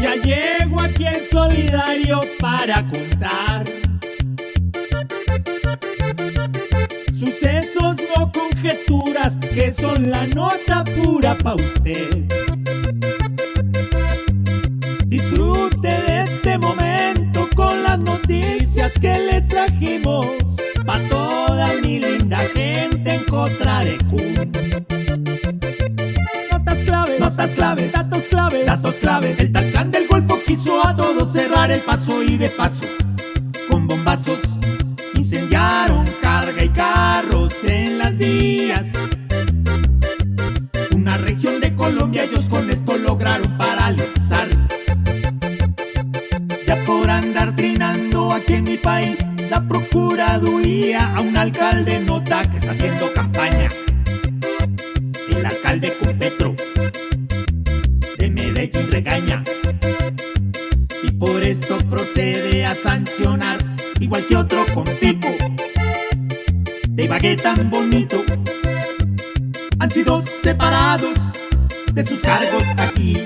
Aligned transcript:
Ya 0.00 0.16
llego 0.16 0.80
aquí 0.80 1.06
en 1.06 1.24
solidario 1.24 2.20
para 2.40 2.86
contar 2.86 3.64
sucesos, 7.12 7.96
conjeturas, 8.64 9.38
que 9.38 9.70
son 9.70 10.10
la 10.10 10.26
nota 10.28 10.84
pura 10.84 11.36
pa' 11.36 11.54
usted. 11.54 12.24
Disfrute 15.06 15.88
de 15.88 16.22
este 16.22 16.56
momento 16.58 17.46
con 17.54 17.82
las 17.82 17.98
noticias 17.98 18.92
que 18.98 19.18
le 19.18 19.42
trajimos 19.42 20.26
pa' 20.86 20.98
toda 21.10 21.68
mi 21.82 22.00
linda 22.00 22.38
gente 22.54 23.14
en 23.14 23.24
contra 23.24 23.84
de 23.84 23.98
Kun. 24.08 24.34
Notas 26.50 26.84
claves, 26.84 27.20
notas 27.20 27.54
claves, 27.54 27.92
datos 27.92 28.28
claves, 28.28 28.66
datos 28.66 28.94
claves. 28.96 29.40
El 29.40 29.52
Talcán 29.52 29.90
del 29.90 30.06
Golfo 30.06 30.40
quiso 30.46 30.86
a 30.86 30.96
todos 30.96 31.30
cerrar 31.30 31.70
el 31.70 31.80
paso 31.80 32.22
y 32.22 32.38
de 32.38 32.48
paso, 32.48 32.86
con 33.68 33.86
bombazos, 33.86 34.40
incendiaron 35.14 36.06
carga 36.22 36.64
y 36.64 36.68
carros 36.70 37.64
en 37.64 37.98
las 37.98 38.16
vías. 38.16 38.53
Lograron 42.92 43.56
paralizar. 43.56 44.48
Ya 46.66 46.76
por 46.84 47.10
andar 47.10 47.56
trinando 47.56 48.32
aquí 48.32 48.54
en 48.54 48.64
mi 48.64 48.76
país, 48.76 49.18
la 49.50 49.66
procuraduría 49.66 51.14
a 51.16 51.20
un 51.20 51.36
alcalde 51.36 52.00
nota 52.00 52.42
que 52.48 52.58
está 52.58 52.72
haciendo 52.72 53.12
campaña. 53.12 53.68
El 55.28 55.46
alcalde 55.46 55.94
con 55.98 56.18
Petro 56.18 56.54
de 58.18 58.30
Medellín 58.30 58.90
regaña 58.90 59.42
y 61.02 61.10
por 61.12 61.42
esto 61.42 61.78
procede 61.90 62.64
a 62.64 62.74
sancionar 62.74 63.58
igual 64.00 64.24
que 64.26 64.36
otro 64.36 64.64
con 64.72 64.84
pico 64.84 65.28
de 66.88 67.04
Ibagué 67.04 67.36
tan 67.36 67.70
bonito 67.70 68.22
han 69.78 69.90
sido 69.90 70.22
separados 70.22 71.33
de 71.94 72.04
sus 72.04 72.20
cargos 72.20 72.64
aquí. 72.76 73.16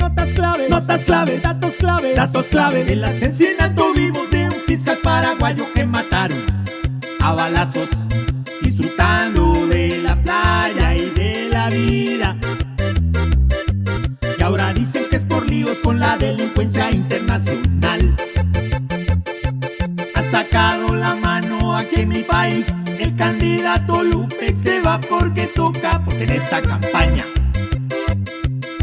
Notas 0.00 0.32
claves, 0.32 0.70
notas 0.70 1.04
claves, 1.04 1.42
datos 1.42 1.74
claves, 1.74 2.16
datos 2.16 2.48
claves. 2.48 2.88
El 2.88 3.04
asesinato 3.04 3.92
vivo 3.92 4.24
de 4.30 4.44
un 4.44 4.60
fiscal 4.66 4.98
paraguayo 5.02 5.66
que 5.74 5.84
mataron 5.84 6.38
a 7.20 7.32
balazos, 7.32 7.90
disfrutando 8.62 9.66
de 9.66 9.98
la 9.98 10.22
playa 10.22 10.94
y 10.94 11.10
de 11.10 11.48
la 11.50 11.68
vida. 11.68 12.38
Y 14.38 14.42
ahora 14.42 14.72
dicen 14.72 15.04
que 15.10 15.16
es 15.16 15.24
por 15.24 15.50
líos 15.50 15.78
con 15.82 15.98
la 15.98 16.16
delincuencia 16.16 16.92
internacional. 16.92 18.14
Han 20.14 20.24
sacado 20.30 20.94
la 20.94 21.16
mano 21.16 21.76
aquí 21.76 22.02
en 22.02 22.08
mi 22.10 22.22
país. 22.22 22.76
El 22.98 23.14
candidato 23.16 24.02
Lupe 24.02 24.52
se 24.52 24.80
va 24.80 24.98
porque 25.00 25.46
toca, 25.48 26.02
porque 26.04 26.24
en 26.24 26.30
esta 26.30 26.62
campaña 26.62 27.24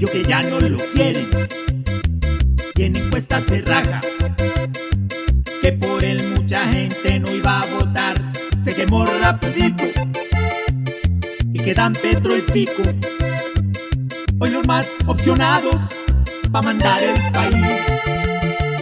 yo 0.00 0.08
que 0.08 0.22
ya 0.24 0.42
no 0.42 0.60
lo 0.60 0.78
quieren. 0.92 1.26
En 2.76 2.96
encuesta 2.96 3.40
se 3.40 3.64
que 5.62 5.72
por 5.72 6.04
él 6.04 6.22
mucha 6.36 6.66
gente 6.68 7.18
no 7.20 7.34
iba 7.34 7.60
a 7.60 7.66
votar. 7.66 8.32
Se 8.62 8.74
quemó 8.74 9.06
rapidito 9.06 9.84
y 11.52 11.58
quedan 11.58 11.94
Petro 11.94 12.36
y 12.36 12.40
Fico. 12.40 12.82
Hoy 14.38 14.50
los 14.50 14.66
más 14.66 14.96
opcionados 15.06 15.92
pa' 16.52 16.62
mandar 16.62 17.02
el 17.02 17.32
país. 17.32 18.73